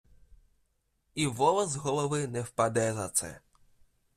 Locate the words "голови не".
1.75-2.41